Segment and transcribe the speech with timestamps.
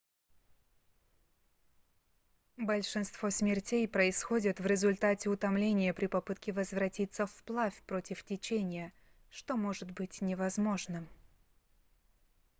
[2.57, 8.93] большинство смертей происходит в результате утомления при попытке возвратиться вплавь против течения
[9.29, 11.07] что может быть невозможным